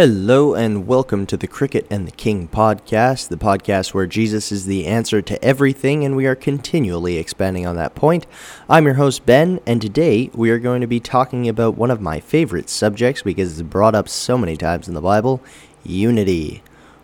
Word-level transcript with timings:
Hello 0.00 0.54
and 0.54 0.86
welcome 0.86 1.26
to 1.26 1.36
the 1.36 1.46
Cricket 1.46 1.86
and 1.90 2.06
the 2.06 2.10
King 2.10 2.48
podcast, 2.48 3.28
the 3.28 3.36
podcast 3.36 3.92
where 3.92 4.06
Jesus 4.06 4.50
is 4.50 4.64
the 4.64 4.86
answer 4.86 5.20
to 5.20 5.44
everything, 5.44 6.06
and 6.06 6.16
we 6.16 6.24
are 6.24 6.34
continually 6.34 7.18
expanding 7.18 7.66
on 7.66 7.76
that 7.76 7.94
point. 7.94 8.26
I'm 8.66 8.86
your 8.86 8.94
host, 8.94 9.26
Ben, 9.26 9.60
and 9.66 9.82
today 9.82 10.30
we 10.32 10.48
are 10.48 10.58
going 10.58 10.80
to 10.80 10.86
be 10.86 11.00
talking 11.00 11.46
about 11.50 11.76
one 11.76 11.90
of 11.90 12.00
my 12.00 12.18
favorite 12.18 12.70
subjects 12.70 13.20
because 13.20 13.60
it's 13.60 13.68
brought 13.68 13.94
up 13.94 14.08
so 14.08 14.38
many 14.38 14.56
times 14.56 14.88
in 14.88 14.94
the 14.94 15.02
Bible 15.02 15.42
unity. 15.84 16.62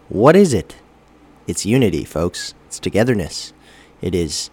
What 0.08 0.34
is 0.34 0.54
it? 0.54 0.76
It's 1.46 1.66
unity, 1.66 2.02
folks. 2.02 2.54
It's 2.66 2.78
togetherness. 2.78 3.52
It 4.00 4.14
is. 4.14 4.48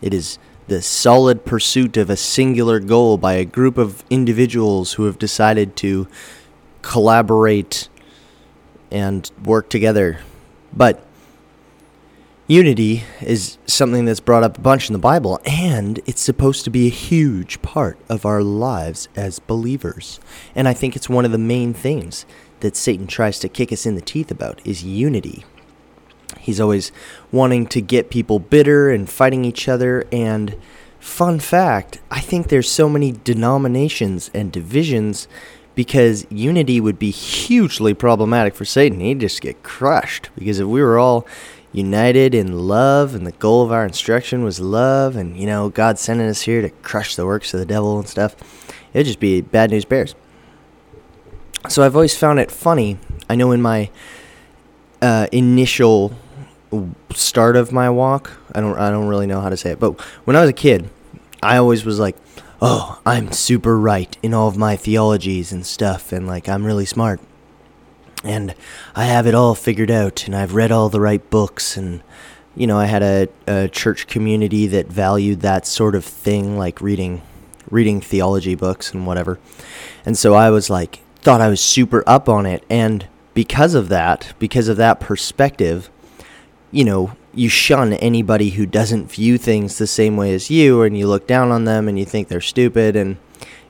It 0.00 0.14
is 0.14 0.38
the 0.68 0.82
solid 0.82 1.44
pursuit 1.44 1.96
of 1.96 2.10
a 2.10 2.16
singular 2.16 2.78
goal 2.78 3.18
by 3.18 3.32
a 3.32 3.44
group 3.44 3.76
of 3.76 4.04
individuals 4.08 4.92
who 4.92 5.06
have 5.06 5.18
decided 5.18 5.74
to 5.78 6.06
collaborate 6.82 7.88
and 8.90 9.30
work 9.44 9.68
together. 9.68 10.20
But 10.72 11.04
unity 12.46 13.04
is 13.20 13.58
something 13.66 14.04
that's 14.04 14.20
brought 14.20 14.42
up 14.42 14.58
a 14.58 14.60
bunch 14.60 14.88
in 14.88 14.92
the 14.92 14.98
Bible, 14.98 15.40
and 15.44 16.00
it's 16.06 16.22
supposed 16.22 16.64
to 16.64 16.70
be 16.70 16.86
a 16.86 16.90
huge 16.90 17.60
part 17.62 17.98
of 18.08 18.24
our 18.24 18.42
lives 18.42 19.08
as 19.14 19.38
believers. 19.38 20.18
And 20.54 20.66
I 20.66 20.72
think 20.72 20.96
it's 20.96 21.08
one 21.08 21.24
of 21.24 21.32
the 21.32 21.38
main 21.38 21.74
things 21.74 22.24
that 22.60 22.76
Satan 22.76 23.06
tries 23.06 23.38
to 23.40 23.48
kick 23.48 23.72
us 23.72 23.86
in 23.86 23.94
the 23.94 24.00
teeth 24.00 24.30
about 24.30 24.60
is 24.64 24.82
unity. 24.82 25.44
He's 26.38 26.60
always 26.60 26.92
wanting 27.30 27.66
to 27.68 27.80
get 27.80 28.10
people 28.10 28.38
bitter 28.38 28.90
and 28.90 29.08
fighting 29.08 29.44
each 29.44 29.68
other 29.68 30.06
and 30.10 30.56
fun 30.98 31.38
fact, 31.38 32.00
I 32.10 32.20
think 32.20 32.48
there's 32.48 32.70
so 32.70 32.88
many 32.88 33.12
denominations 33.12 34.30
and 34.34 34.52
divisions 34.52 35.28
because 35.78 36.26
unity 36.28 36.80
would 36.80 36.98
be 36.98 37.12
hugely 37.12 37.94
problematic 37.94 38.52
for 38.56 38.64
Satan. 38.64 38.98
He'd 38.98 39.20
just 39.20 39.40
get 39.40 39.62
crushed 39.62 40.28
because 40.36 40.58
if 40.58 40.66
we 40.66 40.82
were 40.82 40.98
all 40.98 41.24
united 41.70 42.34
in 42.34 42.66
love 42.66 43.14
and 43.14 43.24
the 43.24 43.30
goal 43.30 43.62
of 43.62 43.70
our 43.70 43.84
instruction 43.84 44.42
was 44.42 44.58
love 44.58 45.14
and 45.14 45.36
you 45.36 45.46
know 45.46 45.68
God 45.68 45.96
sending 45.96 46.26
us 46.26 46.40
here 46.40 46.62
to 46.62 46.70
crush 46.82 47.14
the 47.14 47.24
works 47.24 47.54
of 47.54 47.60
the 47.60 47.64
devil 47.64 47.96
and 47.96 48.08
stuff, 48.08 48.34
it'd 48.92 49.06
just 49.06 49.20
be 49.20 49.40
bad 49.40 49.70
news 49.70 49.84
bears. 49.84 50.16
So 51.68 51.84
I've 51.84 51.94
always 51.94 52.16
found 52.16 52.40
it 52.40 52.50
funny. 52.50 52.98
I 53.30 53.36
know 53.36 53.52
in 53.52 53.62
my 53.62 53.88
uh, 55.00 55.28
initial 55.30 56.12
start 57.14 57.54
of 57.54 57.70
my 57.70 57.88
walk, 57.88 58.32
I 58.52 58.60
don't 58.60 58.76
I 58.76 58.90
don't 58.90 59.06
really 59.06 59.28
know 59.28 59.40
how 59.40 59.48
to 59.48 59.56
say 59.56 59.70
it, 59.70 59.78
but 59.78 60.00
when 60.24 60.34
I 60.34 60.40
was 60.40 60.50
a 60.50 60.54
kid, 60.54 60.90
I 61.40 61.56
always 61.56 61.84
was 61.84 62.00
like, 62.00 62.16
oh, 62.60 63.00
I'm 63.06 63.32
super 63.32 63.78
right 63.78 64.16
in 64.22 64.34
all 64.34 64.48
of 64.48 64.56
my 64.56 64.76
theologies 64.76 65.52
and 65.52 65.64
stuff, 65.64 66.12
and 66.12 66.26
like 66.26 66.48
I'm 66.48 66.64
really 66.64 66.86
smart. 66.86 67.20
And 68.24 68.54
I 68.96 69.04
have 69.04 69.26
it 69.26 69.34
all 69.34 69.54
figured 69.54 69.90
out, 69.90 70.26
and 70.26 70.34
I've 70.34 70.54
read 70.54 70.72
all 70.72 70.88
the 70.88 71.00
right 71.00 71.28
books, 71.30 71.76
and 71.76 72.02
you 72.56 72.66
know, 72.66 72.78
I 72.78 72.86
had 72.86 73.02
a, 73.02 73.28
a 73.46 73.68
church 73.68 74.08
community 74.08 74.66
that 74.66 74.88
valued 74.88 75.40
that 75.42 75.66
sort 75.66 75.94
of 75.94 76.04
thing, 76.04 76.58
like 76.58 76.80
reading 76.80 77.22
reading 77.70 78.00
theology 78.00 78.54
books 78.54 78.92
and 78.94 79.06
whatever. 79.06 79.38
And 80.06 80.16
so 80.16 80.32
I 80.34 80.48
was 80.50 80.70
like, 80.70 81.00
thought 81.16 81.42
I 81.42 81.48
was 81.48 81.60
super 81.60 82.02
up 82.06 82.28
on 82.28 82.46
it, 82.46 82.64
and 82.68 83.06
because 83.34 83.74
of 83.74 83.88
that, 83.90 84.32
because 84.40 84.68
of 84.68 84.76
that 84.78 84.98
perspective, 84.98 85.90
you 86.72 86.84
know, 86.84 87.12
you 87.38 87.48
shun 87.48 87.92
anybody 87.94 88.50
who 88.50 88.66
doesn't 88.66 89.12
view 89.12 89.38
things 89.38 89.78
the 89.78 89.86
same 89.86 90.16
way 90.16 90.34
as 90.34 90.50
you, 90.50 90.82
and 90.82 90.98
you 90.98 91.06
look 91.06 91.26
down 91.26 91.50
on 91.50 91.64
them 91.64 91.88
and 91.88 91.98
you 91.98 92.04
think 92.04 92.28
they're 92.28 92.40
stupid, 92.40 92.96
and 92.96 93.16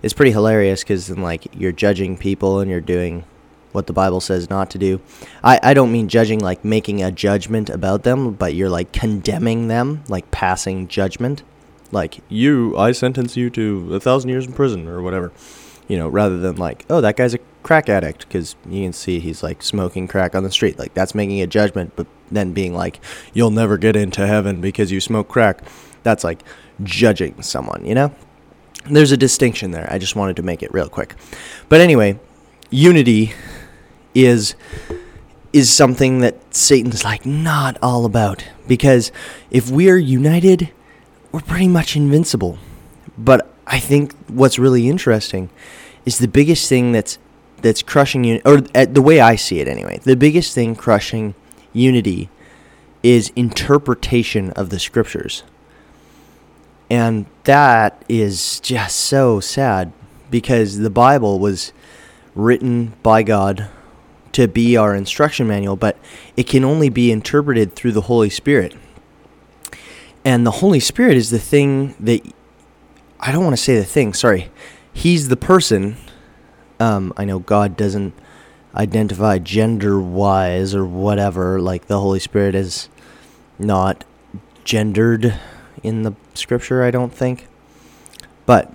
it's 0.02 0.14
pretty 0.14 0.32
hilarious 0.32 0.82
because 0.82 1.08
then 1.08 1.22
like 1.22 1.46
you're 1.54 1.72
judging 1.72 2.16
people 2.16 2.60
and 2.60 2.70
you're 2.70 2.80
doing 2.80 3.24
what 3.72 3.86
the 3.86 3.92
Bible 3.92 4.20
says 4.20 4.48
not 4.48 4.70
to 4.70 4.78
do. 4.78 5.00
I, 5.44 5.60
I 5.62 5.74
don't 5.74 5.92
mean 5.92 6.08
judging 6.08 6.40
like 6.40 6.64
making 6.64 7.02
a 7.02 7.12
judgment 7.12 7.68
about 7.68 8.02
them, 8.02 8.32
but 8.32 8.54
you're 8.54 8.70
like 8.70 8.92
condemning 8.92 9.68
them, 9.68 10.02
like 10.08 10.30
passing 10.30 10.88
judgment. 10.88 11.42
Like, 11.90 12.18
you, 12.28 12.76
I 12.76 12.92
sentence 12.92 13.36
you 13.36 13.50
to 13.50 13.94
a 13.94 14.00
thousand 14.00 14.30
years 14.30 14.46
in 14.46 14.52
prison 14.52 14.88
or 14.88 15.02
whatever. 15.02 15.32
You 15.86 15.96
know, 15.96 16.08
rather 16.08 16.38
than 16.38 16.56
like, 16.56 16.84
oh, 16.90 17.00
that 17.00 17.16
guy's 17.16 17.32
a 17.32 17.38
crack 17.62 17.88
addict 17.88 18.28
because 18.28 18.56
you 18.68 18.82
can 18.84 18.92
see 18.92 19.20
he's 19.20 19.42
like 19.42 19.62
smoking 19.62 20.06
crack 20.06 20.34
on 20.34 20.42
the 20.42 20.50
street. 20.50 20.78
Like, 20.78 20.92
that's 20.92 21.14
making 21.14 21.40
a 21.40 21.46
judgment, 21.46 21.92
but 21.96 22.06
then 22.30 22.52
being 22.52 22.74
like, 22.74 23.00
you'll 23.32 23.50
never 23.50 23.78
get 23.78 23.96
into 23.96 24.26
heaven 24.26 24.60
because 24.60 24.92
you 24.92 25.00
smoke 25.00 25.28
crack. 25.28 25.62
That's 26.02 26.24
like 26.24 26.42
judging 26.82 27.42
someone, 27.42 27.84
you 27.84 27.94
know? 27.94 28.14
There's 28.90 29.12
a 29.12 29.16
distinction 29.16 29.70
there. 29.72 29.86
I 29.90 29.98
just 29.98 30.16
wanted 30.16 30.36
to 30.36 30.42
make 30.42 30.62
it 30.62 30.72
real 30.72 30.88
quick. 30.88 31.14
But 31.68 31.80
anyway, 31.80 32.18
unity 32.70 33.34
is 34.14 34.54
is 35.52 35.72
something 35.72 36.20
that 36.20 36.54
Satan's 36.54 37.04
like 37.04 37.24
not 37.24 37.78
all 37.82 38.04
about 38.04 38.44
because 38.66 39.10
if 39.50 39.70
we're 39.70 39.96
united, 39.96 40.70
we're 41.32 41.40
pretty 41.40 41.68
much 41.68 41.96
invincible. 41.96 42.58
But 43.16 43.50
I 43.66 43.78
think 43.78 44.14
what's 44.28 44.58
really 44.58 44.88
interesting 44.88 45.50
is 46.04 46.18
the 46.18 46.28
biggest 46.28 46.68
thing 46.68 46.92
that's 46.92 47.18
that's 47.60 47.82
crushing 47.82 48.24
you 48.24 48.40
or 48.44 48.60
uh, 48.74 48.86
the 48.86 49.02
way 49.02 49.20
I 49.20 49.36
see 49.36 49.60
it 49.60 49.68
anyway. 49.68 50.00
The 50.02 50.16
biggest 50.16 50.54
thing 50.54 50.76
crushing 50.76 51.34
unity 51.72 52.30
is 53.02 53.32
interpretation 53.36 54.50
of 54.52 54.70
the 54.70 54.78
scriptures. 54.78 55.42
And 56.90 57.26
that 57.44 58.02
is 58.08 58.60
just 58.60 58.96
so 58.96 59.40
sad 59.40 59.92
because 60.30 60.78
the 60.78 60.90
Bible 60.90 61.38
was 61.38 61.72
written 62.34 62.94
by 63.02 63.22
God 63.22 63.68
to 64.32 64.46
be 64.48 64.76
our 64.76 64.94
instruction 64.94 65.48
manual, 65.48 65.76
but 65.76 65.98
it 66.36 66.46
can 66.46 66.64
only 66.64 66.88
be 66.88 67.10
interpreted 67.10 67.74
through 67.74 67.92
the 67.92 68.02
Holy 68.02 68.30
Spirit. 68.30 68.74
And 70.24 70.46
the 70.46 70.50
Holy 70.50 70.80
Spirit 70.80 71.16
is 71.16 71.30
the 71.30 71.38
thing 71.38 71.94
that 72.00 72.20
I 73.20 73.32
don't 73.32 73.44
want 73.44 73.56
to 73.56 73.62
say 73.62 73.76
the 73.76 73.84
thing, 73.84 74.14
sorry. 74.14 74.50
He's 74.92 75.28
the 75.28 75.36
person. 75.36 75.96
Um, 76.78 77.12
I 77.16 77.24
know 77.24 77.38
God 77.38 77.76
doesn't 77.76 78.14
identify 78.74 79.38
gender 79.38 80.00
wise 80.00 80.74
or 80.74 80.84
whatever. 80.84 81.60
Like 81.60 81.86
the 81.86 82.00
Holy 82.00 82.20
Spirit 82.20 82.54
is 82.54 82.88
not 83.58 84.04
gendered 84.64 85.38
in 85.82 86.02
the 86.02 86.14
scripture, 86.34 86.82
I 86.82 86.90
don't 86.90 87.12
think. 87.12 87.46
But, 88.46 88.72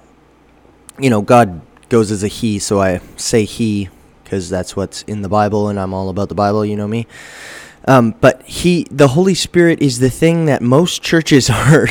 you 0.99 1.09
know, 1.09 1.21
God 1.21 1.61
goes 1.89 2.11
as 2.11 2.23
a 2.23 2.27
he, 2.27 2.59
so 2.59 2.81
I 2.81 3.01
say 3.17 3.45
he 3.45 3.89
because 4.23 4.49
that's 4.49 4.75
what's 4.75 5.03
in 5.03 5.21
the 5.21 5.29
Bible 5.29 5.69
and 5.69 5.79
I'm 5.79 5.93
all 5.93 6.09
about 6.09 6.29
the 6.29 6.35
Bible, 6.35 6.65
you 6.65 6.75
know 6.75 6.87
me. 6.87 7.05
Um, 7.85 8.15
but 8.19 8.41
he, 8.43 8.87
the 8.89 9.09
Holy 9.09 9.35
Spirit, 9.35 9.81
is 9.81 9.99
the 9.99 10.09
thing 10.09 10.45
that 10.45 10.61
most 10.61 11.03
churches 11.03 11.49
are 11.49 11.89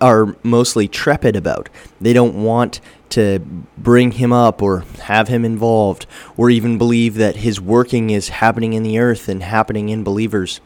are 0.00 0.36
mostly 0.42 0.88
trepid 0.88 1.36
about. 1.36 1.68
They 2.00 2.12
don't 2.12 2.42
want 2.42 2.80
to 3.10 3.38
bring 3.78 4.12
him 4.12 4.32
up 4.32 4.60
or 4.60 4.84
have 5.02 5.28
him 5.28 5.44
involved 5.44 6.06
or 6.36 6.50
even 6.50 6.76
believe 6.78 7.14
that 7.14 7.36
his 7.36 7.60
working 7.60 8.10
is 8.10 8.28
happening 8.28 8.72
in 8.72 8.82
the 8.82 8.98
earth 8.98 9.28
and 9.28 9.42
happening 9.42 9.88
in 9.88 10.02
believers. 10.04 10.60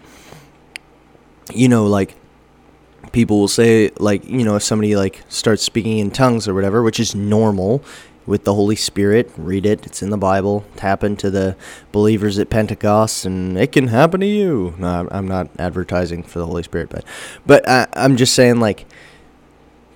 You 1.52 1.68
know, 1.68 1.86
like 1.86 2.16
people 3.12 3.40
will 3.40 3.48
say 3.48 3.90
like, 3.98 4.24
you 4.24 4.44
know, 4.44 4.56
if 4.56 4.62
somebody 4.62 4.96
like 4.96 5.22
starts 5.28 5.62
speaking 5.62 5.98
in 5.98 6.10
tongues 6.10 6.48
or 6.48 6.54
whatever, 6.54 6.82
which 6.82 7.00
is 7.00 7.14
normal 7.14 7.82
with 8.26 8.44
the 8.44 8.54
Holy 8.54 8.76
Spirit, 8.76 9.30
read 9.36 9.66
it, 9.66 9.84
it's 9.86 10.02
in 10.02 10.10
the 10.10 10.16
Bible. 10.16 10.64
It 10.74 10.80
happened 10.80 11.18
to 11.20 11.30
the 11.30 11.56
believers 11.92 12.38
at 12.38 12.48
Pentecost 12.48 13.24
and 13.24 13.58
it 13.58 13.72
can 13.72 13.88
happen 13.88 14.20
to 14.20 14.26
you. 14.26 14.74
No, 14.78 15.08
I'm 15.10 15.26
not 15.26 15.50
advertising 15.58 16.22
for 16.22 16.38
the 16.38 16.46
Holy 16.46 16.62
Spirit, 16.62 16.90
but 16.90 17.04
but 17.46 17.68
I, 17.68 17.86
I'm 17.94 18.16
just 18.16 18.34
saying 18.34 18.60
like 18.60 18.86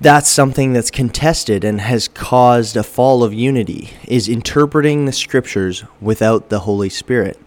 that's 0.01 0.29
something 0.29 0.73
that's 0.73 0.91
contested 0.91 1.65
and 1.65 1.81
has 1.81 2.09
caused 2.09 2.77
a 2.77 2.83
fall 2.83 3.23
of 3.23 3.33
unity 3.33 3.91
is 4.07 4.29
interpreting 4.29 5.05
the 5.05 5.13
scriptures 5.13 5.85
without 6.01 6.49
the 6.49 6.61
holy 6.61 6.89
spirit. 6.89 7.39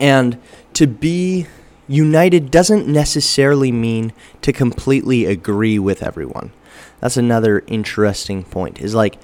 And 0.00 0.40
to 0.74 0.86
be 0.86 1.46
united 1.88 2.50
doesn't 2.50 2.88
necessarily 2.88 3.70
mean 3.70 4.12
to 4.42 4.52
completely 4.52 5.24
agree 5.24 5.78
with 5.78 6.02
everyone. 6.02 6.52
That's 7.00 7.16
another 7.16 7.62
interesting 7.66 8.42
point 8.44 8.80
is 8.80 8.94
like 8.94 9.18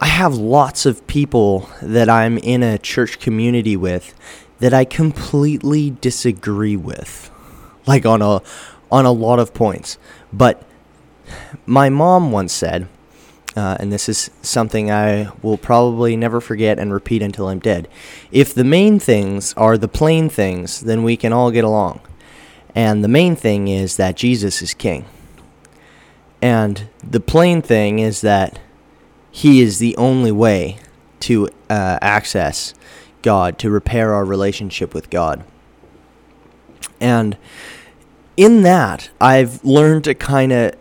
i 0.00 0.06
have 0.06 0.34
lots 0.34 0.86
of 0.86 1.06
people 1.06 1.68
that 1.82 2.08
i'm 2.08 2.38
in 2.38 2.62
a 2.62 2.78
church 2.78 3.18
community 3.18 3.76
with 3.76 4.14
that 4.58 4.72
i 4.72 4.84
completely 4.84 5.90
disagree 6.00 6.76
with. 6.76 7.30
Like 7.86 8.06
on 8.06 8.22
a 8.22 8.40
on 8.94 9.04
a 9.04 9.12
lot 9.12 9.38
of 9.38 9.52
points 9.52 9.98
but 10.32 10.62
my 11.66 11.88
mom 11.88 12.32
once 12.32 12.52
said, 12.52 12.88
uh, 13.56 13.76
and 13.78 13.92
this 13.92 14.08
is 14.08 14.30
something 14.42 14.90
I 14.90 15.30
will 15.42 15.56
probably 15.56 16.16
never 16.16 16.40
forget 16.40 16.78
and 16.78 16.92
repeat 16.92 17.22
until 17.22 17.48
I'm 17.48 17.60
dead. 17.60 17.88
If 18.32 18.52
the 18.52 18.64
main 18.64 18.98
things 18.98 19.54
are 19.54 19.78
the 19.78 19.88
plain 19.88 20.28
things, 20.28 20.80
then 20.80 21.04
we 21.04 21.16
can 21.16 21.32
all 21.32 21.50
get 21.50 21.64
along. 21.64 22.00
And 22.74 23.04
the 23.04 23.08
main 23.08 23.36
thing 23.36 23.68
is 23.68 23.96
that 23.96 24.16
Jesus 24.16 24.60
is 24.60 24.74
king. 24.74 25.04
And 26.42 26.88
the 27.08 27.20
plain 27.20 27.62
thing 27.62 28.00
is 28.00 28.20
that 28.22 28.58
he 29.30 29.60
is 29.60 29.78
the 29.78 29.96
only 29.96 30.32
way 30.32 30.78
to 31.20 31.48
uh, 31.70 31.98
access 32.02 32.74
God, 33.22 33.58
to 33.60 33.70
repair 33.70 34.12
our 34.12 34.24
relationship 34.24 34.92
with 34.92 35.08
God. 35.10 35.44
And 37.00 37.36
in 38.36 38.62
that, 38.62 39.10
I've 39.20 39.64
learned 39.64 40.04
to 40.04 40.14
kind 40.14 40.52
of 40.52 40.74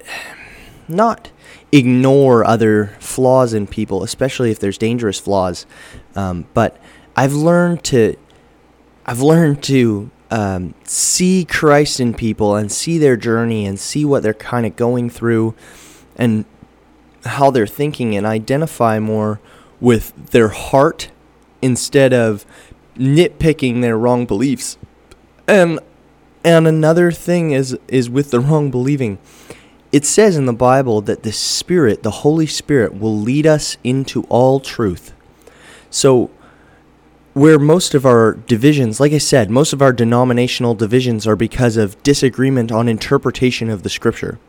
not 0.87 1.31
ignore 1.71 2.45
other 2.45 2.95
flaws 2.99 3.53
in 3.53 3.67
people, 3.67 4.03
especially 4.03 4.51
if 4.51 4.59
there's 4.59 4.77
dangerous 4.77 5.19
flaws. 5.19 5.65
Um, 6.15 6.45
but 6.53 6.79
I've 7.15 7.33
learned 7.33 7.83
to, 7.85 8.15
I've 9.05 9.21
learned 9.21 9.63
to 9.63 10.11
um, 10.29 10.73
see 10.83 11.45
Christ 11.45 11.99
in 11.99 12.13
people 12.13 12.55
and 12.55 12.71
see 12.71 12.97
their 12.97 13.17
journey 13.17 13.65
and 13.65 13.79
see 13.79 14.05
what 14.05 14.23
they're 14.23 14.33
kind 14.33 14.65
of 14.65 14.75
going 14.75 15.09
through, 15.09 15.55
and 16.15 16.45
how 17.25 17.51
they're 17.51 17.67
thinking, 17.67 18.15
and 18.15 18.25
identify 18.25 18.99
more 18.99 19.39
with 19.79 20.31
their 20.31 20.49
heart 20.49 21.09
instead 21.61 22.13
of 22.13 22.45
nitpicking 22.97 23.81
their 23.81 23.97
wrong 23.97 24.25
beliefs. 24.25 24.77
And 25.47 25.79
and 26.43 26.67
another 26.67 27.11
thing 27.11 27.51
is 27.51 27.77
is 27.87 28.09
with 28.09 28.31
the 28.31 28.39
wrong 28.39 28.71
believing. 28.71 29.17
It 29.91 30.05
says 30.05 30.35
in 30.35 30.47
the 30.47 30.53
Bible 30.53 31.01
that 31.01 31.21
the 31.21 31.31
Spirit, 31.31 32.01
the 32.01 32.09
Holy 32.09 32.47
Spirit, 32.47 32.99
will 32.99 33.17
lead 33.17 33.45
us 33.45 33.77
into 33.83 34.23
all 34.23 34.59
truth. 34.59 35.13
So, 35.91 36.31
where 37.33 37.59
most 37.59 37.93
of 37.93 38.05
our 38.05 38.33
divisions, 38.33 38.99
like 38.99 39.11
I 39.11 39.19
said, 39.19 39.51
most 39.51 39.71
of 39.71 39.81
our 39.83 39.93
denominational 39.93 40.73
divisions 40.73 41.27
are 41.27 41.35
because 41.35 41.77
of 41.77 42.01
disagreement 42.01 42.71
on 42.71 42.89
interpretation 42.89 43.69
of 43.69 43.83
the 43.83 43.89
Scripture. 43.89 44.39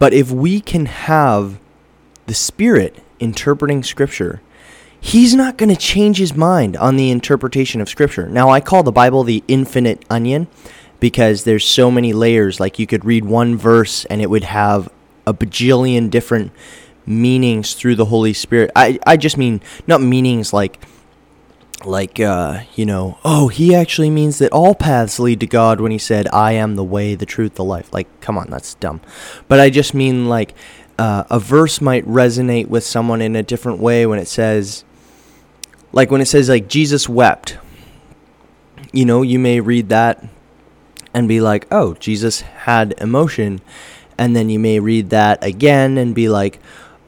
But 0.00 0.12
if 0.12 0.30
we 0.32 0.60
can 0.60 0.86
have 0.86 1.60
the 2.26 2.34
Spirit 2.34 3.02
interpreting 3.20 3.84
Scripture, 3.84 4.40
He's 4.98 5.34
not 5.34 5.56
going 5.56 5.68
to 5.68 5.76
change 5.76 6.18
his 6.18 6.34
mind 6.34 6.76
on 6.76 6.96
the 6.96 7.10
interpretation 7.12 7.80
of 7.80 7.88
Scripture. 7.88 8.28
Now, 8.28 8.50
I 8.50 8.60
call 8.60 8.82
the 8.82 8.90
Bible 8.90 9.22
the 9.22 9.44
infinite 9.46 10.04
onion 10.10 10.48
because 11.00 11.44
there's 11.44 11.64
so 11.64 11.90
many 11.90 12.12
layers. 12.12 12.60
Like 12.60 12.78
you 12.78 12.86
could 12.86 13.04
read 13.04 13.24
one 13.24 13.56
verse 13.56 14.04
and 14.06 14.20
it 14.20 14.30
would 14.30 14.44
have 14.44 14.88
a 15.26 15.34
bajillion 15.34 16.10
different 16.10 16.52
meanings 17.04 17.74
through 17.74 17.96
the 17.96 18.06
Holy 18.06 18.32
Spirit. 18.32 18.70
I, 18.74 18.98
I 19.06 19.16
just 19.16 19.36
mean 19.36 19.60
not 19.86 20.00
meanings 20.00 20.52
like 20.52 20.80
like 21.84 22.18
uh, 22.18 22.60
you 22.74 22.86
know, 22.86 23.18
oh, 23.24 23.48
he 23.48 23.74
actually 23.74 24.10
means 24.10 24.38
that 24.38 24.52
all 24.52 24.74
paths 24.74 25.18
lead 25.18 25.40
to 25.40 25.46
God 25.46 25.80
when 25.80 25.92
he 25.92 25.98
said, 25.98 26.26
"I 26.32 26.52
am 26.52 26.74
the 26.74 26.84
way, 26.84 27.14
the 27.14 27.26
truth, 27.26 27.54
the 27.54 27.64
life." 27.64 27.92
Like, 27.92 28.08
come 28.20 28.38
on, 28.38 28.48
that's 28.48 28.74
dumb. 28.74 29.00
But 29.46 29.60
I 29.60 29.70
just 29.70 29.94
mean 29.94 30.26
like 30.26 30.54
uh, 30.98 31.24
a 31.30 31.38
verse 31.38 31.80
might 31.80 32.04
resonate 32.06 32.68
with 32.68 32.84
someone 32.84 33.20
in 33.20 33.36
a 33.36 33.42
different 33.42 33.78
way 33.78 34.06
when 34.06 34.18
it 34.18 34.28
says, 34.28 34.84
like 35.92 36.10
when 36.10 36.20
it 36.20 36.26
says 36.26 36.48
like 36.48 36.68
Jesus 36.68 37.08
wept. 37.08 37.58
You 38.92 39.04
know, 39.04 39.22
you 39.22 39.38
may 39.38 39.60
read 39.60 39.90
that 39.90 40.24
and 41.16 41.26
be 41.26 41.40
like, 41.40 41.66
oh, 41.70 41.94
Jesus 41.94 42.42
had 42.42 42.92
emotion. 42.98 43.62
And 44.18 44.36
then 44.36 44.50
you 44.50 44.58
may 44.58 44.80
read 44.80 45.08
that 45.08 45.42
again 45.42 45.96
and 45.96 46.14
be 46.14 46.28
like, 46.28 46.60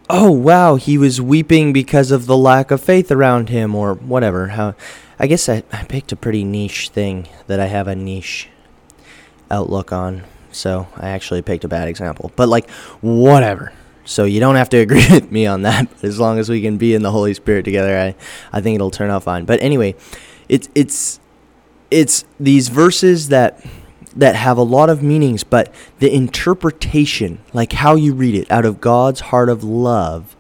oh, 0.09 0.31
wow, 0.31 0.77
he 0.77 0.97
was 0.97 1.21
weeping 1.21 1.75
because 1.75 2.11
of 2.11 2.25
the 2.25 2.37
lack 2.37 2.71
of 2.71 2.81
faith 2.81 3.13
around 3.13 3.51
him 3.51 3.75
or 3.75 3.93
whatever. 3.93 4.49
How, 4.49 4.75
I 5.19 5.27
guess 5.27 5.47
I, 5.47 5.63
I 5.71 5.85
picked 5.85 6.11
a 6.11 6.17
pretty 6.17 6.43
niche 6.43 6.89
thing 6.89 7.29
that 7.49 7.61
I 7.61 7.67
have 7.67 7.87
a 7.87 7.95
niche 7.95 8.49
outlook 9.51 9.93
on. 9.93 10.25
So 10.53 10.89
I 10.97 11.11
actually 11.11 11.43
picked 11.43 11.65
a 11.65 11.69
bad 11.69 11.87
example. 11.87 12.33
But 12.35 12.49
like, 12.49 12.71
whatever. 13.03 13.75
So 14.07 14.25
you 14.25 14.41
don't 14.41 14.57
have 14.57 14.71
to 14.71 14.79
agree 14.87 15.07
with 15.11 15.31
me 15.31 15.47
on 15.47 15.63
that. 15.63 15.87
As 16.03 16.19
long 16.19 16.39
as 16.39 16.49
we 16.49 16.63
can 16.63 16.79
be 16.79 16.95
in 16.95 17.03
the 17.03 17.11
Holy 17.11 17.35
Spirit 17.35 17.67
together, 17.67 17.99
I, 17.99 18.15
I 18.57 18.63
think 18.63 18.77
it'll 18.77 18.91
turn 18.91 19.11
out 19.11 19.25
fine. 19.25 19.45
But 19.45 19.61
anyway, 19.61 19.97
it's 20.49 20.71
it's 20.75 21.21
it's 21.91 22.25
these 22.41 22.69
verses 22.69 23.29
that 23.29 23.63
that 24.17 24.37
have 24.37 24.59
a 24.59 24.63
lot 24.63 24.91
of 24.91 25.03
meanings, 25.03 25.45
but 25.45 25.73
the 25.99 26.13
interpretation, 26.13 27.41
like 27.53 27.73
how 27.73 27.95
you 27.95 28.15
read 28.15 28.35
it 28.35 28.51
out 28.51 28.65
of 28.65 28.81
God's 28.81 29.21
heart 29.21 29.49
of 29.49 29.63
love 29.63 30.37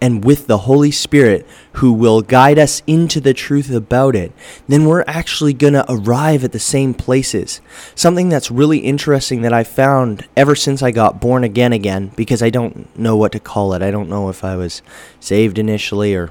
and 0.00 0.24
with 0.24 0.46
the 0.46 0.58
Holy 0.58 0.90
Spirit 0.90 1.46
who 1.74 1.92
will 1.92 2.22
guide 2.22 2.58
us 2.58 2.82
into 2.86 3.20
the 3.20 3.34
truth 3.34 3.70
about 3.70 4.14
it, 4.14 4.32
then 4.68 4.84
we're 4.84 5.04
actually 5.06 5.52
going 5.52 5.72
to 5.72 5.84
arrive 5.88 6.44
at 6.44 6.52
the 6.52 6.58
same 6.58 6.94
places. 6.94 7.60
Something 7.94 8.28
that's 8.28 8.50
really 8.50 8.78
interesting 8.78 9.42
that 9.42 9.52
I 9.52 9.64
found 9.64 10.26
ever 10.36 10.54
since 10.54 10.82
I 10.82 10.90
got 10.90 11.20
born 11.20 11.44
again 11.44 11.72
again, 11.72 12.12
because 12.16 12.42
I 12.42 12.50
don't 12.50 12.96
know 12.96 13.16
what 13.16 13.32
to 13.32 13.40
call 13.40 13.74
it. 13.74 13.82
I 13.82 13.90
don't 13.90 14.08
know 14.08 14.28
if 14.28 14.44
I 14.44 14.56
was 14.56 14.82
saved 15.20 15.58
initially 15.58 16.14
or 16.14 16.30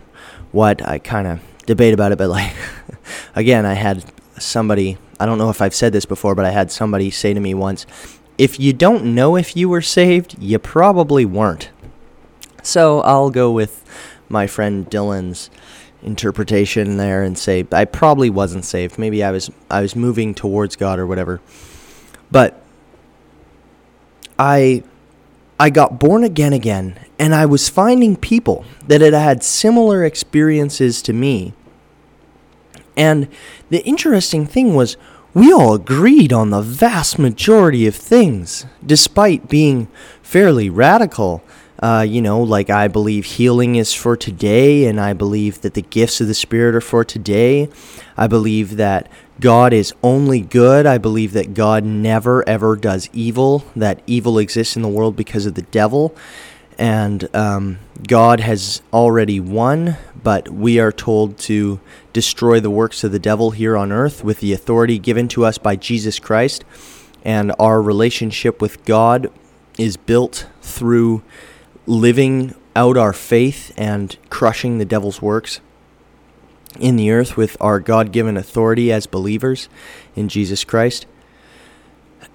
what. 0.51 0.85
I 0.85 0.99
kind 0.99 1.27
of 1.27 1.41
debate 1.65 1.93
about 1.93 2.11
it, 2.11 2.17
but 2.17 2.29
like, 2.29 2.53
again, 3.35 3.65
I 3.65 3.73
had 3.73 4.05
somebody 4.39 4.97
I 5.19 5.25
don't 5.25 5.37
know 5.37 5.49
if 5.49 5.61
I've 5.61 5.73
said 5.73 5.93
this 5.93 6.05
before, 6.05 6.35
but 6.35 6.45
I 6.45 6.51
had 6.51 6.71
somebody 6.71 7.09
say 7.09 7.33
to 7.33 7.39
me 7.39 7.53
once, 7.53 7.85
if 8.37 8.59
you 8.59 8.71
don't 8.71 9.15
know 9.15 9.35
if 9.35 9.55
you 9.57 9.67
were 9.67 9.81
saved, 9.81 10.35
you 10.39 10.59
probably 10.59 11.25
weren't. 11.25 11.71
So 12.61 13.01
I'll 13.01 13.31
go 13.31 13.51
with 13.51 13.83
my 14.29 14.45
friend 14.45 14.87
Dylan's 14.89 15.49
interpretation 16.03 16.97
there 16.97 17.23
and 17.23 17.37
say 17.37 17.65
I 17.71 17.85
probably 17.85 18.29
wasn't 18.29 18.65
saved. 18.65 18.99
Maybe 18.99 19.23
I 19.23 19.31
was 19.31 19.49
I 19.71 19.81
was 19.81 19.95
moving 19.95 20.35
towards 20.35 20.75
God 20.75 20.99
or 20.99 21.07
whatever. 21.07 21.41
But 22.29 22.61
I 24.37 24.83
I 25.59 25.71
got 25.71 25.99
born 25.99 26.23
again 26.23 26.53
again 26.53 26.99
and 27.17 27.33
I 27.33 27.47
was 27.47 27.69
finding 27.69 28.15
people 28.15 28.65
that 28.85 29.01
had 29.01 29.13
had 29.13 29.43
similar 29.43 30.03
experiences 30.05 31.01
to 31.03 31.13
me 31.13 31.53
and 32.97 33.27
the 33.69 33.85
interesting 33.85 34.45
thing 34.45 34.73
was, 34.73 34.97
we 35.33 35.53
all 35.53 35.75
agreed 35.75 36.33
on 36.33 36.49
the 36.49 36.61
vast 36.61 37.19
majority 37.19 37.85
of 37.85 37.95
things, 37.95 38.65
despite 38.83 39.47
being 39.47 39.87
fairly 40.23 40.69
radical. 40.69 41.43
Uh, 41.79 42.03
you 42.07 42.23
know, 42.23 42.41
like 42.41 42.71
I 42.71 42.87
believe 42.87 43.25
healing 43.25 43.75
is 43.75 43.93
for 43.93 44.17
today, 44.17 44.85
and 44.85 44.99
I 44.99 45.13
believe 45.13 45.61
that 45.61 45.75
the 45.75 45.83
gifts 45.83 46.19
of 46.19 46.27
the 46.27 46.33
Spirit 46.33 46.73
are 46.73 46.81
for 46.81 47.05
today. 47.05 47.69
I 48.17 48.25
believe 48.25 48.77
that 48.77 49.11
God 49.39 49.73
is 49.73 49.93
only 50.01 50.41
good. 50.41 50.87
I 50.87 50.97
believe 50.97 51.33
that 51.33 51.53
God 51.53 51.83
never 51.83 52.47
ever 52.49 52.75
does 52.75 53.07
evil, 53.13 53.63
that 53.75 54.01
evil 54.07 54.39
exists 54.39 54.75
in 54.75 54.81
the 54.81 54.87
world 54.87 55.15
because 55.15 55.45
of 55.45 55.53
the 55.53 55.61
devil 55.61 56.15
and 56.77 57.35
um, 57.35 57.79
God 58.07 58.39
has 58.39 58.81
already 58.93 59.39
won, 59.39 59.97
but 60.21 60.49
we 60.49 60.79
are 60.79 60.91
told 60.91 61.37
to 61.39 61.79
destroy 62.13 62.59
the 62.59 62.69
works 62.69 63.03
of 63.03 63.11
the 63.11 63.19
devil 63.19 63.51
here 63.51 63.75
on 63.75 63.91
earth 63.91 64.23
with 64.23 64.39
the 64.39 64.53
authority 64.53 64.99
given 64.99 65.27
to 65.29 65.43
us 65.43 65.57
by 65.57 65.75
Jesus 65.75 66.19
Christ. 66.19 66.63
And 67.23 67.51
our 67.57 67.81
relationship 67.81 68.61
with 68.61 68.85
God 68.85 69.31
is 69.77 69.97
built 69.97 70.47
through 70.61 71.23
living 71.87 72.53
out 72.75 72.95
our 72.95 73.13
faith 73.13 73.73
and 73.75 74.15
crushing 74.29 74.77
the 74.77 74.85
devil's 74.85 75.21
works 75.21 75.59
in 76.79 76.95
the 76.95 77.09
earth 77.09 77.35
with 77.35 77.57
our 77.59 77.79
God 77.79 78.11
given 78.11 78.37
authority 78.37 78.91
as 78.91 79.07
believers 79.07 79.67
in 80.15 80.29
Jesus 80.29 80.63
Christ. 80.63 81.07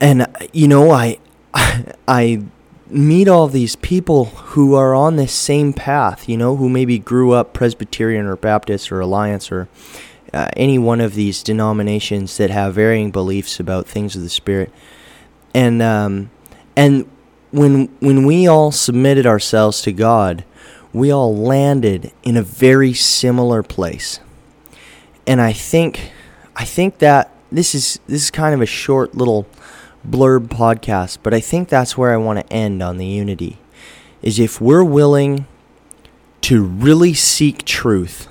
And, 0.01 0.27
you 0.53 0.67
know, 0.67 0.91
I. 0.91 1.19
I 2.09 2.43
meet 2.93 3.27
all 3.27 3.49
these 3.49 3.77
people 3.77 4.27
who 4.27 4.75
are 4.75 4.95
on 4.95 5.17
this 5.17 5.33
same 5.33 5.73
path, 5.73 6.29
you 6.29 6.37
know, 6.37 6.57
who 6.57 6.69
maybe 6.69 6.99
grew 6.99 7.33
up 7.33 7.53
Presbyterian 7.53 8.27
or 8.27 8.37
Baptist 8.37 8.93
or 8.93 9.01
Alliance 9.01 9.51
or 9.51 9.69
uh, 10.33 10.49
any 10.57 10.79
one 10.79 11.01
of 11.01 11.15
these 11.15 11.43
denominations 11.43 12.37
that 12.37 12.51
have 12.51 12.75
varying 12.75 13.11
beliefs 13.11 13.59
about 13.59 13.87
things 13.87 14.15
of 14.15 14.23
the 14.23 14.29
Spirit. 14.29 14.71
And 15.55 15.83
um, 15.83 16.31
and 16.77 17.09
when 17.51 17.87
when 18.01 18.25
we 18.25 18.47
all 18.47 18.73
submitted 18.73 19.27
ourselves 19.27 19.83
to 19.83 19.93
God, 19.93 20.45
we 20.93 21.11
all 21.11 21.37
landed 21.37 22.13
in 22.23 22.37
a 22.37 22.43
very 22.43 22.93
similar 22.93 23.63
place. 23.63 24.21
And 25.27 25.41
I 25.41 25.53
think 25.53 26.13
I 26.57 26.65
think 26.65 26.99
that 26.99 27.31
this 27.51 27.75
is 27.75 28.01
this 28.07 28.25
is 28.25 28.31
kind 28.31 28.55
of 28.55 28.61
a 28.61 28.67
short 28.67 29.15
little 29.15 29.47
blurb 30.07 30.49
podcast, 30.49 31.19
but 31.23 31.35
I 31.35 31.41
think 31.41 31.69
that's 31.69 31.97
where 31.97 32.13
I 32.13 32.17
want 32.17 32.41
to 32.41 32.53
end 32.53 32.83
on 32.83 32.99
the 32.99 33.07
unity. 33.07 33.59
Is 34.21 34.39
if 34.39 34.61
we're 34.61 34.85
willing 34.85 35.47
to 36.43 36.63
really 36.63 37.15
seek 37.15 37.65
truth, 37.65 38.29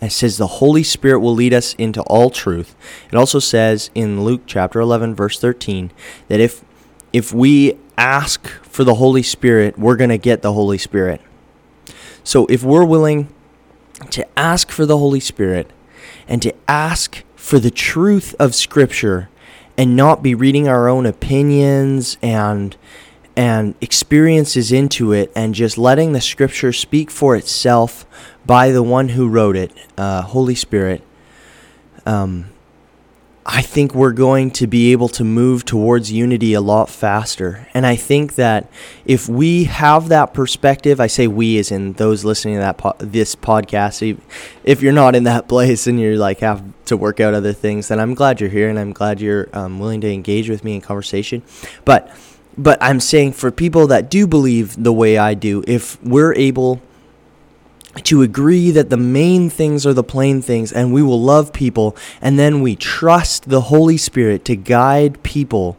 it 0.00 0.10
says 0.10 0.36
the 0.36 0.46
Holy 0.46 0.82
Spirit 0.82 1.20
will 1.20 1.34
lead 1.34 1.54
us 1.54 1.74
into 1.74 2.02
all 2.02 2.28
truth. 2.28 2.74
It 3.10 3.16
also 3.16 3.38
says 3.38 3.90
in 3.94 4.24
Luke 4.24 4.42
chapter 4.46 4.80
11 4.80 5.14
verse 5.14 5.38
13 5.38 5.92
that 6.28 6.40
if 6.40 6.64
if 7.12 7.32
we 7.32 7.78
ask 7.96 8.48
for 8.62 8.84
the 8.84 8.94
Holy 8.94 9.22
Spirit, 9.22 9.78
we're 9.78 9.96
going 9.96 10.10
to 10.10 10.18
get 10.18 10.42
the 10.42 10.54
Holy 10.54 10.78
Spirit. 10.78 11.20
So 12.24 12.46
if 12.46 12.62
we're 12.62 12.84
willing 12.84 13.28
to 14.10 14.26
ask 14.38 14.70
for 14.70 14.86
the 14.86 14.98
Holy 14.98 15.20
Spirit 15.20 15.70
and 16.26 16.40
to 16.42 16.54
ask 16.66 17.22
for 17.36 17.58
the 17.58 17.70
truth 17.70 18.34
of 18.38 18.54
scripture 18.54 19.28
and 19.76 19.96
not 19.96 20.22
be 20.22 20.34
reading 20.34 20.68
our 20.68 20.88
own 20.88 21.06
opinions 21.06 22.16
and 22.22 22.76
and 23.34 23.74
experiences 23.80 24.70
into 24.72 25.12
it 25.12 25.32
and 25.34 25.54
just 25.54 25.78
letting 25.78 26.12
the 26.12 26.20
scripture 26.20 26.72
speak 26.72 27.10
for 27.10 27.34
itself 27.34 28.04
by 28.44 28.70
the 28.70 28.82
one 28.82 29.10
who 29.10 29.28
wrote 29.28 29.56
it, 29.56 29.72
uh, 29.96 30.20
Holy 30.22 30.54
Spirit, 30.54 31.02
um, 32.04 32.50
I 33.44 33.60
think 33.62 33.92
we're 33.92 34.12
going 34.12 34.52
to 34.52 34.68
be 34.68 34.92
able 34.92 35.08
to 35.10 35.24
move 35.24 35.64
towards 35.64 36.12
unity 36.12 36.54
a 36.54 36.60
lot 36.60 36.88
faster. 36.88 37.66
And 37.74 37.84
I 37.84 37.96
think 37.96 38.36
that 38.36 38.70
if 39.04 39.28
we 39.28 39.64
have 39.64 40.08
that 40.10 40.32
perspective, 40.32 41.00
I 41.00 41.08
say 41.08 41.26
we 41.26 41.58
as 41.58 41.72
in 41.72 41.94
those 41.94 42.24
listening 42.24 42.54
to 42.54 42.60
that 42.60 42.78
po- 42.78 42.94
this 42.98 43.34
podcast, 43.34 44.16
if 44.62 44.80
you're 44.80 44.92
not 44.92 45.16
in 45.16 45.24
that 45.24 45.48
place 45.48 45.88
and 45.88 45.98
you're 45.98 46.16
like 46.16 46.38
have 46.38 46.62
to 46.84 46.96
work 46.96 47.18
out 47.18 47.34
other 47.34 47.52
things, 47.52 47.88
then 47.88 47.98
I'm 47.98 48.14
glad 48.14 48.40
you're 48.40 48.50
here 48.50 48.68
and 48.68 48.78
I'm 48.78 48.92
glad 48.92 49.20
you're 49.20 49.48
um, 49.52 49.80
willing 49.80 50.00
to 50.02 50.12
engage 50.12 50.48
with 50.48 50.62
me 50.62 50.76
in 50.76 50.80
conversation. 50.80 51.42
But 51.84 52.16
but 52.56 52.80
I'm 52.82 53.00
saying 53.00 53.32
for 53.32 53.50
people 53.50 53.86
that 53.88 54.10
do 54.10 54.26
believe 54.26 54.80
the 54.82 54.92
way 54.92 55.16
I 55.16 55.34
do, 55.34 55.64
if 55.66 56.00
we're 56.02 56.34
able 56.34 56.82
to 58.04 58.22
agree 58.22 58.70
that 58.70 58.90
the 58.90 58.96
main 58.96 59.50
things 59.50 59.86
are 59.86 59.92
the 59.92 60.02
plain 60.02 60.40
things 60.40 60.72
and 60.72 60.92
we 60.92 61.02
will 61.02 61.20
love 61.20 61.52
people 61.52 61.96
and 62.20 62.38
then 62.38 62.62
we 62.62 62.74
trust 62.74 63.48
the 63.48 63.62
Holy 63.62 63.96
Spirit 63.96 64.44
to 64.46 64.56
guide 64.56 65.22
people 65.22 65.76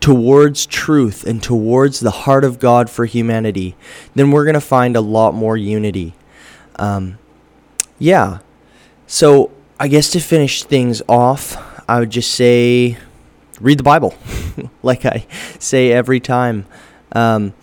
towards 0.00 0.66
truth 0.66 1.24
and 1.24 1.40
towards 1.40 2.00
the 2.00 2.10
heart 2.10 2.42
of 2.44 2.58
God 2.58 2.90
for 2.90 3.04
humanity, 3.04 3.76
then 4.16 4.32
we're 4.32 4.44
going 4.44 4.54
to 4.54 4.60
find 4.60 4.96
a 4.96 5.00
lot 5.00 5.32
more 5.32 5.56
unity. 5.56 6.14
Um, 6.76 7.18
yeah. 8.00 8.40
So 9.06 9.52
I 9.78 9.86
guess 9.86 10.10
to 10.10 10.20
finish 10.20 10.64
things 10.64 11.00
off, 11.08 11.56
I 11.88 12.00
would 12.00 12.10
just 12.10 12.32
say 12.32 12.98
read 13.60 13.78
the 13.78 13.84
Bible, 13.84 14.14
like 14.82 15.06
I 15.06 15.24
say 15.60 15.92
every 15.92 16.18
time. 16.18 16.66
Um, 17.12 17.54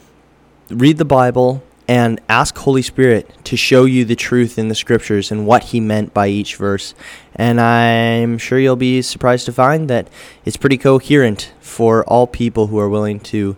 read 0.69 0.97
the 0.97 1.05
Bible 1.05 1.61
and 1.89 2.21
ask 2.29 2.55
Holy 2.55 2.83
Spirit 2.83 3.27
to 3.45 3.57
show 3.57 3.85
you 3.85 4.05
the 4.05 4.15
truth 4.15 4.59
in 4.59 4.67
the 4.67 4.75
scriptures 4.75 5.31
and 5.31 5.47
what 5.47 5.63
he 5.63 5.79
meant 5.79 6.13
by 6.13 6.27
each 6.27 6.55
verse. 6.55 6.93
And 7.33 7.59
I'm 7.59 8.37
sure 8.37 8.59
you'll 8.59 8.75
be 8.75 9.01
surprised 9.01 9.47
to 9.47 9.51
find 9.51 9.89
that 9.89 10.07
it's 10.45 10.55
pretty 10.55 10.77
coherent 10.77 11.51
for 11.59 12.05
all 12.05 12.27
people 12.27 12.67
who 12.67 12.77
are 12.77 12.87
willing 12.87 13.19
to 13.21 13.57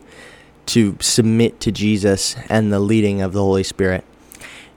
to 0.67 0.95
submit 1.01 1.59
to 1.59 1.73
Jesus 1.73 2.37
and 2.47 2.71
the 2.71 2.79
leading 2.79 3.21
of 3.21 3.33
the 3.33 3.41
Holy 3.41 3.63
Spirit. 3.63 4.05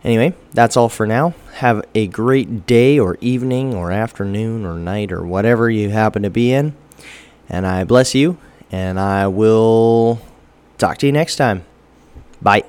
Anyway, 0.02 0.34
that's 0.52 0.76
all 0.76 0.88
for 0.88 1.06
now. 1.06 1.34
Have 1.54 1.84
a 1.94 2.08
great 2.08 2.66
day 2.66 2.99
or 2.99 3.16
evening 3.20 3.73
or 3.73 3.92
afternoon 3.92 4.66
or 4.66 4.75
night 4.75 5.12
or 5.12 5.25
whatever 5.25 5.70
you 5.70 5.90
happen 5.90 6.23
to 6.23 6.30
be 6.30 6.52
in. 6.52 6.75
And 7.49 7.68
I 7.68 7.84
bless 7.84 8.16
you 8.16 8.37
and 8.73 8.99
I 8.99 9.28
will 9.28 10.20
talk 10.76 10.99
to 10.99 11.06
you 11.06 11.12
next 11.12 11.37
time. 11.37 11.64
Bye. 12.42 12.64